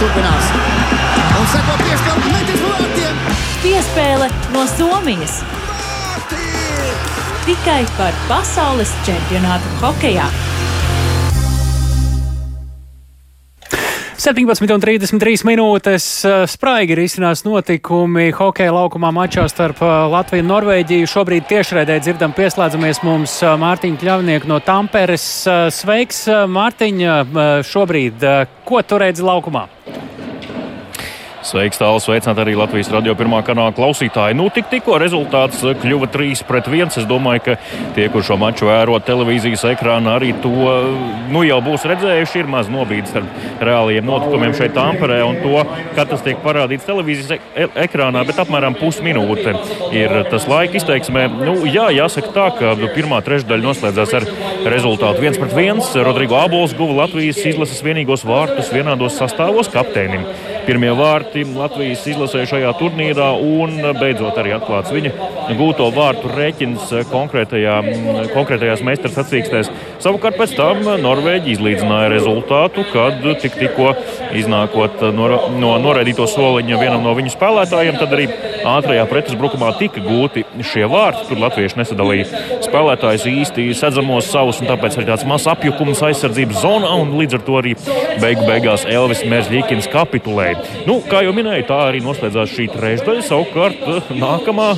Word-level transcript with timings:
turpinās. 0.00 0.50
Un 1.36 1.46
seko 1.52 1.76
piespēle 1.82 2.32
metis 2.32 2.64
vārtiem. 2.64 3.20
Piespēle 3.62 4.28
no 4.54 4.64
Somijas. 4.70 5.40
Tikai 7.46 7.82
par 7.96 8.16
pasaules 8.26 8.92
čempionātu 9.06 9.76
hokejā. 9.80 10.26
17,33 14.26 15.44
minūtes 15.46 16.06
spraigi 16.50 16.96
ir 16.96 17.00
izcinās 17.04 17.44
notikumi 17.46 18.32
hokeja 18.34 18.72
laukumā 18.74 19.12
mačā 19.14 19.44
starp 19.46 19.78
Latviju 20.10 20.42
un 20.42 20.50
Norvēģiju. 20.50 21.10
Šobrīd 21.12 21.46
tiešraidē 21.46 22.00
dzirdam 22.02 22.34
pieslēdzamies 22.34 23.04
mums 23.06 23.36
Mārtiņa 23.62 24.00
Kļavnieku 24.02 24.50
no 24.50 24.58
Tamperes. 24.66 25.28
Sveiks, 25.78 26.24
Mārtiņa! 26.50 27.20
Šobrīd, 27.70 28.26
ko 28.66 28.82
tu 28.82 28.98
redzi 28.98 29.22
laukumā? 29.30 29.68
Sveiks, 31.46 31.78
tālāk, 31.78 32.02
sveicināt 32.02 32.40
arī 32.42 32.56
Latvijas 32.58 32.88
radio 32.90 33.12
pirmā 33.14 33.38
kanāla 33.46 33.70
klausītāji. 33.76 34.34
Nu, 34.34 34.48
tik, 34.50 34.66
tikko 34.72 34.96
rezultāts 34.98 35.60
kļuva 35.62 36.08
3 36.10 36.42
pret 36.48 36.66
1. 36.66 36.90
Es 36.98 37.06
domāju, 37.06 37.44
ka 37.44 37.54
tie, 37.94 38.08
kur 38.10 38.24
šo 38.26 38.34
maču 38.40 38.66
vēro 38.66 38.96
televīzijas 39.06 39.62
ekrānā, 39.70 40.16
arī 40.18 40.32
to 40.42 40.50
nu, 41.30 41.44
jau 41.46 41.60
būs 41.62 41.86
redzējuši. 41.86 42.40
Ir 42.42 42.50
maz 42.50 42.70
nobīdes 42.72 43.12
starp 43.14 43.62
reālajiem 43.62 44.08
notikumiem 44.08 44.56
šeit, 44.58 44.74
Tamperē, 44.74 45.20
un 45.22 45.38
to, 45.44 45.62
kad 45.94 46.10
tas 46.10 46.24
tiek 46.26 46.42
parādīts 46.42 46.88
televīzijas 46.88 47.38
e 47.54 47.68
ekrānā, 47.86 48.26
bet 48.26 48.42
apmēram 48.42 48.74
pusminūte 48.80 49.54
ir 49.94 50.16
tas 50.32 50.48
laika 50.50 50.80
izteiksmē. 50.80 51.28
Nu, 51.38 51.60
jā, 51.70 51.86
jāsaka 51.94 52.34
tā, 52.34 52.48
ka 52.58 52.74
pirmā 52.96 53.22
trešdaļa 53.22 53.68
noslēdzās 53.70 54.18
ar 54.18 54.28
rezultātu 54.74 55.22
1 55.22 55.40
pret 55.44 55.56
1. 55.62 55.86
Rodrigo 56.10 56.42
Abols 56.42 56.74
guva 56.74 57.04
Latvijas 57.04 57.38
izlases 57.46 57.86
vienīgos 57.86 58.26
vārtus 58.26 58.74
vienādos 58.74 59.14
sastāvos 59.22 59.70
kapteinim. 59.70 60.26
Pirmie 60.66 60.90
vārti 60.98 61.44
Latvijas 61.54 62.02
izlasē 62.10 62.42
šajā 62.50 62.72
turnīrā 62.80 63.28
un 63.38 63.76
beidzot 64.00 64.38
arī 64.40 64.56
atklāts 64.56 64.90
viņa 64.94 65.12
gūto 65.58 65.86
vārtu 65.94 66.30
rēķins 66.32 66.90
konkrētajā, 67.12 67.76
konkrētajās 68.32 68.82
meistars 68.86 69.14
sacīkstēs. 69.20 69.70
Savukārt 70.02 70.38
pēc 70.40 70.56
tam 70.58 70.82
Norvēģi 71.02 71.54
izlīdzināja 71.54 72.10
rezultātu, 72.16 72.82
kad 72.90 73.22
tik, 73.42 73.54
tikko 73.60 73.92
iznākot 74.36 75.06
no, 75.14 75.30
no 75.54 75.76
noraidīto 75.82 76.26
soliņa 76.30 76.80
vienam 76.82 77.06
no 77.06 77.14
viņu 77.18 77.36
spēlētājiem, 77.36 78.00
tad 78.02 78.16
arī 78.18 78.26
ātrajā 78.66 79.06
pretuzbrukumā 79.10 79.72
tika 79.80 80.02
gūti 80.04 80.44
šie 80.66 80.86
vārti. 80.90 81.26
Tur 81.30 81.40
latvieši 81.44 81.80
nesadalīja 81.80 82.42
spēlētājus 82.66 83.26
īsti 83.30 83.68
sedzamos 83.78 84.30
savus, 84.32 84.60
un 84.62 84.70
tāpēc 84.70 84.98
arī 84.98 85.08
tāds 85.10 85.26
mazs 85.28 85.48
apjukums 85.52 86.02
aizsardzības 86.08 86.62
zonā, 86.64 86.92
un 87.00 87.14
līdz 87.20 87.38
ar 87.38 87.44
to 87.46 87.58
arī 87.60 87.74
beigu 88.22 88.46
beigās 88.48 88.86
Elvis 88.90 89.24
Mērzļīkins 89.28 89.90
kapitulēja. 89.92 90.62
Nu, 90.88 91.00
kā 91.06 91.22
jau 91.26 91.34
minēju, 91.36 91.68
tā 91.68 91.82
arī 91.88 92.02
noslēdzās 92.04 92.54
šī 92.54 92.70
trešdaļa. 92.74 93.26
Savukārt 93.26 93.84
eh, 93.90 94.14
nākamā 94.20 94.72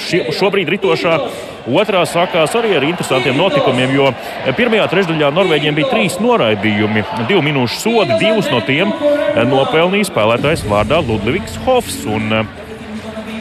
šie, 0.00 0.24
šobrīd 0.34 0.72
ritošā. 0.76 1.18
Otrā 1.64 2.02
sākās 2.04 2.52
arī 2.58 2.74
ar 2.76 2.84
interesantiem 2.84 3.38
notikumiem, 3.40 3.94
jo 3.96 4.10
pirmajā 4.58 4.84
trešdaļā 4.92 5.30
Norvēģiem 5.32 5.78
bija 5.78 5.88
trīs 5.94 6.18
noraidījumi, 6.20 7.04
divu 7.30 7.40
minūšu 7.46 7.78
sodi. 7.80 8.18
Divus 8.20 8.50
no 8.52 8.60
tiem 8.66 8.92
nopelnīja 9.48 10.10
spēlētājs 10.10 10.66
vārdā 10.68 11.00
Ludvigs 11.00 11.56
Hofs. 11.64 12.02
Un, 12.04 12.28
eh, 12.32 12.63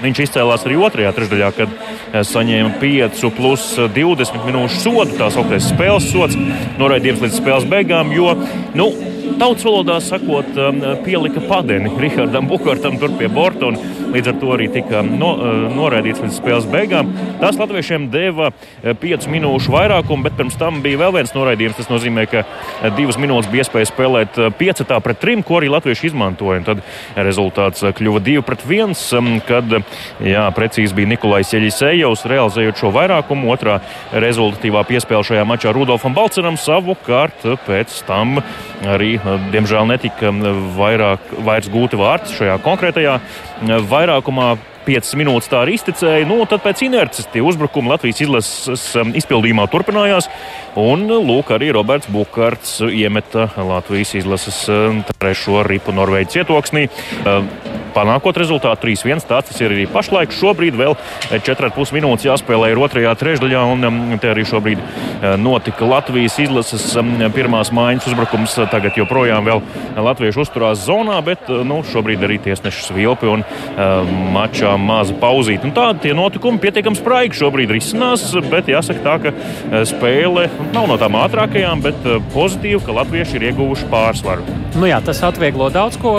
Viņš 0.04 0.20
izcēlās 0.26 0.66
arī 0.68 0.78
otrajā 0.84 1.14
trešdaļā, 1.16 1.50
kad 1.56 2.24
saņēma 2.28 2.76
5 2.82 3.24
plus 3.38 3.68
20 3.96 4.48
minūšu 4.50 4.82
sodu. 4.84 5.18
Tā 5.20 5.30
sauktais 5.32 5.70
spēles 5.72 6.10
sods, 6.12 6.36
noraidījums 6.82 7.24
līdz 7.24 7.40
spēles 7.40 7.68
beigām. 7.72 8.12
Jo, 8.16 8.34
nu, 8.76 8.90
tautas 9.40 9.66
valodā 9.66 9.98
sakot, 10.04 10.50
um, 10.58 10.82
pielika 11.06 11.42
padeni 11.48 11.92
Rihardam 12.00 12.48
Bukārtam 12.50 13.00
tur 13.02 13.14
pie 13.20 13.30
borta. 13.32 13.72
Līdz 14.14 14.30
ar 14.30 14.36
to 14.42 14.52
arī 14.54 14.68
tika 14.70 15.02
no, 15.06 15.32
uh, 15.34 15.64
noraidīts 15.74 16.22
līdz 16.22 16.36
spēles 16.38 16.68
beigām. 16.70 17.10
Tas 17.42 17.58
latviešiem 17.58 18.10
deva 18.14 18.52
5 18.84 19.26
uh, 19.26 19.30
minūšu 19.34 19.74
vairākumu, 19.74 20.28
bet 20.28 20.38
pirms 20.38 20.58
tam 20.60 20.82
bija 20.86 21.00
vēl 21.02 21.16
viens 21.18 21.34
noraidījums. 21.36 21.80
Tas 21.80 21.90
nozīmē, 21.92 22.26
ka 22.30 22.44
uh, 22.44 22.90
divas 22.98 23.18
minūtes 23.22 23.50
bija 23.52 23.66
iespēja 23.66 23.90
spēlēt 23.90 24.40
piecetā 24.60 25.00
pret 25.04 25.22
trim, 25.24 25.44
ko 25.46 25.60
arī 25.60 25.72
latvieši 25.74 26.12
izmantoja. 26.12 26.62
Un 26.62 26.68
tad 26.68 26.84
rezultāts 27.18 27.86
kļuva 27.98 28.22
2 28.26 28.46
pret 28.46 28.68
1, 28.70 28.96
um, 29.18 29.32
kad 29.48 29.78
jā, 30.22 30.46
precīzi 30.56 30.98
bija 31.00 31.14
Nikolais 31.16 31.54
Jeļisējovs 31.56 32.28
realizējot 32.30 32.84
šo 32.84 32.94
vairākumu. 32.96 33.50
Otrā 33.54 33.80
rezultatīvā 34.14 34.86
piespēle 34.90 35.26
šajā 35.26 35.48
mačā 35.48 35.74
Rudolfam 35.74 36.16
Balcenam 36.18 36.60
savukārt 36.60 37.48
pēc 37.66 38.04
tam 38.08 38.38
arī 38.86 39.13
diemžēl 39.54 39.88
netika 39.90 40.32
vairāk, 40.78 41.34
vairs 41.46 41.72
gūti 41.74 42.00
vārti 42.00 42.38
šajā 42.40 42.60
konkrētajā 42.66 43.18
vairākumā. 43.90 44.54
5 44.84 45.14
minūtes 45.16 45.48
tā 45.48 45.62
arī 45.64 45.78
izticēja. 45.78 46.26
Nu, 46.28 46.42
tad 46.44 46.60
pēc 46.60 46.82
inerces 46.84 47.30
tie 47.32 47.40
uzbrukumi 47.40 47.88
Latvijas 47.94 48.20
izlases 48.26 48.84
izpildījumā 49.22 49.70
turpinājās. 49.72 50.28
Un 50.76 51.08
lūk, 51.08 51.54
arī 51.56 51.72
Roberts 51.72 52.12
Bukārts 52.12 52.82
iemeta 52.90 53.48
Latvijas 53.56 54.12
izlases 54.20 54.66
trešo 55.16 55.64
ripu 55.70 55.96
Norvēģijas 55.96 56.36
cietoksnī 56.36 56.90
panākot 57.94 58.38
rezultātu 58.42 58.88
3-1. 58.88 59.24
Tāds 59.30 59.52
tas 59.52 59.62
ir 59.62 59.74
arī 59.74 59.86
pašlaik. 59.90 60.34
Šobrīd 60.34 60.78
vēl 60.78 60.96
4,5 61.32 61.94
minūtes 61.96 62.28
jāspēlē 62.28 62.72
ir 62.74 62.82
otrajā 62.82 63.14
trešdaļā, 63.20 63.64
un 63.74 63.88
um, 63.88 64.02
te 64.22 64.32
arī 64.34 64.46
šobrīd 64.48 64.82
uh, 64.82 65.36
notika 65.40 65.88
Latvijas 65.88 66.40
izlases 66.44 66.88
um, 67.00 67.16
pirmās 67.36 67.72
mājas 67.76 68.08
uzbrukums. 68.10 68.56
Tagad 68.74 68.98
joprojām 68.98 69.46
vēl 69.48 69.62
latvieši 70.04 70.42
uzturās 70.44 70.86
zonā, 70.88 71.20
bet 71.26 71.46
uh, 71.52 71.62
nu, 71.68 71.82
šobrīd 71.88 72.26
arī 72.26 72.40
tiesneša 72.44 72.88
svilpi 72.90 73.30
un 73.30 73.44
mačā 74.34 74.74
maza 74.80 75.16
pauzīte. 75.20 75.70
Tādi 75.76 76.08
tie 76.08 76.14
notikumi 76.18 76.62
pietiekami 76.62 76.98
spraigi 76.98 77.40
šobrīd 77.40 77.72
risinās, 77.74 78.26
bet 78.52 78.70
jāsaka 78.72 79.04
tā, 79.04 79.16
ka 79.24 79.84
spēle 79.90 80.48
nav 80.74 80.88
no 80.90 80.98
tām 81.02 81.18
ātrākajām, 81.20 81.84
bet 81.84 82.08
pozitīvi, 82.34 82.82
ka 82.86 82.98
latvieši 83.00 83.40
ir 83.40 83.48
ieguvuši 83.52 83.90
pārsvaru. 83.92 84.46
Nu 84.80 84.90
jā, 84.90 85.00
tas 85.06 85.22
atvieglo 85.26 85.70
daudz 85.74 86.00
ko, 86.02 86.16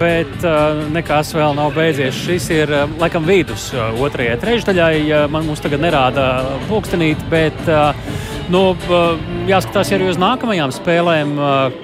bet 0.00 0.46
nekas 0.94 1.32
vēl 1.36 1.54
nav 1.56 1.74
beidzies. 1.76 2.16
Šis 2.26 2.48
ir 2.54 2.72
eh, 2.72 2.96
laikam 3.00 3.26
vidus 3.28 3.68
eh, 3.74 4.00
otrajai 4.04 4.38
trešdaļai. 4.42 5.28
Man 5.32 5.46
mums 5.48 5.62
tagad 5.64 5.82
nerāda 5.82 6.26
pulkstenīt, 6.68 7.20
bet 7.32 7.58
nu, 8.52 8.62
jāskatās 9.48 9.92
arī 9.96 10.08
uz 10.12 10.20
nākamajām 10.20 10.72
spēlēm. 10.74 11.34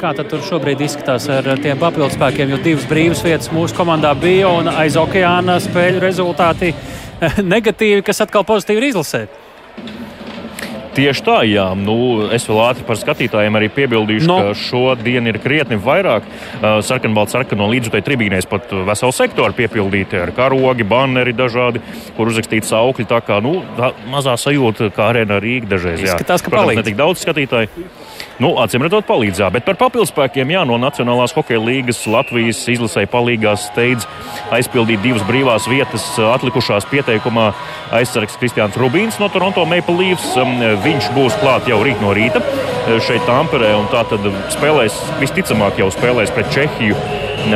Kā 0.00 0.14
tad 0.16 0.30
tur 0.32 0.44
šobrīd 0.46 0.84
izskatās 0.86 1.28
ar 1.32 1.48
tiem 1.62 1.80
papildus 1.80 2.16
spēkiem, 2.18 2.54
jo 2.54 2.60
divas 2.64 2.88
brīvas 2.90 3.24
vietas 3.26 3.52
mūsu 3.54 3.76
komandā 3.76 4.14
bija 4.18 4.52
un 4.54 4.70
aiz 4.72 4.98
okeāna 5.00 5.58
spēļu 5.64 6.02
rezultāti 6.04 6.74
negatīvi, 7.54 8.04
kas 8.06 8.24
atkal 8.24 8.46
pozitīvi 8.48 8.82
ir 8.82 8.90
izlasēti. 8.92 9.42
Tieši 10.94 11.24
tā, 11.26 11.38
jā. 11.48 11.66
Nu, 11.78 11.96
es 12.34 12.46
vēl 12.48 12.60
ātri 12.64 12.86
par 12.86 12.98
skatītājiem 13.00 13.58
arī 13.58 13.70
piebildīšu, 13.74 14.28
no. 14.30 14.38
ka 14.40 14.54
šodien 14.58 15.26
ir 15.30 15.40
krietni 15.42 15.78
vairāk 15.80 16.26
sarkanbalts 16.86 17.34
sarkano 17.34 17.66
līdzjutēju 17.72 18.06
tribīnēs, 18.06 18.48
pat 18.50 18.70
veselu 18.86 19.16
sektoru 19.16 19.56
piepildīti 19.58 20.20
ar 20.22 20.34
karogi, 20.36 20.86
banneri 20.86 21.34
dažādi, 21.36 21.82
kur 22.16 22.30
uzrakstīts 22.30 22.74
augļi. 22.78 23.08
Tā 23.10 23.20
kā 23.26 23.40
nu, 23.44 23.58
tā 23.78 23.90
mazā 24.12 24.36
sajūta, 24.40 24.92
kā 24.94 25.10
arēnā 25.12 25.40
Rīga 25.42 25.74
dažreiz. 25.74 26.04
Izskatās, 26.06 26.44
ka 26.44 26.54
palīdz. 26.54 26.80
Ne 26.82 26.86
tik 26.86 27.00
daudz 27.00 27.26
skatītāju. 27.26 27.88
Nu, 28.42 28.56
Acīm 28.58 28.82
redzot, 28.82 29.06
palīdzēja. 29.06 29.52
Bet 29.54 29.66
par 29.66 29.76
papildspēkiem, 29.78 30.50
jā, 30.56 30.64
no 30.66 30.74
Nacionālās 30.82 31.34
hokeja 31.36 31.60
līnijas 31.62 32.00
Latvijas 32.10 32.64
izlasēja 32.72 33.10
palīgās 33.12 33.68
steidz 33.68 34.08
aizpildīt 34.54 35.04
divas 35.04 35.22
brīvās 35.28 35.68
vietas 35.70 36.06
atlikušās 36.18 36.88
pieteikumā 36.90 37.52
aizsargs 37.94 38.38
Kristians 38.40 38.78
Rubīns 38.80 39.20
no 39.22 39.28
Toronto 39.30 39.62
Maple 39.70 39.94
Leafs. 40.00 40.32
Viņš 40.84 41.10
būs 41.16 41.36
klāt 41.40 41.68
jau 41.70 41.78
rīt 41.84 42.00
no 42.04 42.12
rīta 42.16 42.42
uh, 42.44 42.98
šeit 43.04 43.24
Tamperē 43.28 43.72
tā 43.92 44.02
tad 44.10 44.26
spēlēs, 44.52 44.98
visticamāk 45.22 45.80
jau 45.80 45.90
spēlēs 45.94 46.32
pret 46.34 46.50
Čehiju 46.54 46.98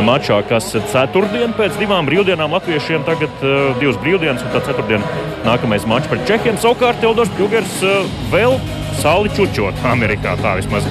mačā, 0.04 0.42
kas 0.44 0.68
ceturtdien 0.92 1.54
pēc 1.56 1.78
divām 1.80 2.08
brīvdienām 2.08 2.52
latviešiem 2.56 3.06
tagad 3.08 3.44
uh, 3.44 3.72
divas 3.80 3.96
brīvdienas 4.02 4.44
un 4.44 4.52
tad 4.52 4.66
ceturtdien 4.68 5.04
nākamais 5.46 5.86
mačs 5.88 6.10
pret 6.10 6.26
Čehiem. 6.28 6.58
Savukārt 6.60 7.00
Teodors 7.00 7.32
Pjugers 7.36 7.78
uh, 7.86 8.04
vēl 8.32 8.58
sauli 9.00 9.32
čučot 9.36 9.84
Amerikā. 9.88 10.36
Tā 10.42 10.56
vismaz 10.58 10.86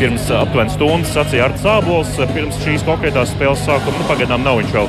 pirms 0.00 0.30
aptuveni 0.32 0.72
stundas 0.74 1.14
sacīja 1.14 1.48
Arts 1.48 1.64
Sābols. 1.64 2.14
Pirms 2.34 2.60
šīs 2.64 2.84
konkrētās 2.86 3.34
spēles 3.34 3.64
sākuma 3.66 3.98
nu, 3.98 4.06
pagaidām 4.08 4.46
nav 4.46 4.60
viņš 4.60 4.76
vēl 4.76 4.88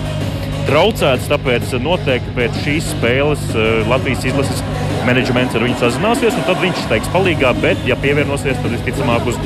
traucēts. 0.70 1.30
Tāpēc 1.32 1.76
noteikti 1.84 2.36
pēc 2.38 2.62
šīs 2.66 2.94
spēles 2.96 3.44
eh, 3.54 3.82
Latvijas 3.92 4.26
izlases 4.32 4.64
menedžments 5.08 5.56
ar 5.58 5.66
viņu 5.66 5.80
sazināsies, 5.82 6.36
un 6.38 6.46
tad 6.48 6.62
viņš 6.64 6.86
teiks 6.92 7.10
palīgā. 7.14 7.54
Bet, 7.62 7.82
ja 7.88 7.98
pievienosies, 8.02 8.60
tad 8.62 8.76
visticamāk 8.76 9.28
uz 9.32 9.40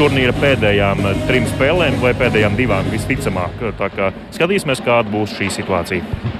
turnīra 0.00 0.34
pēdējām 0.40 1.04
trim 1.28 1.48
spēlēm 1.54 2.00
vai 2.02 2.14
pēdējām 2.18 2.58
divām 2.58 2.92
visticamāk. 2.92 3.64
Tā 3.80 3.90
kā 3.94 4.12
skatīsimies, 4.36 4.84
kāda 4.86 5.12
būs 5.12 5.36
šī 5.38 5.50
situācija. 5.60 6.39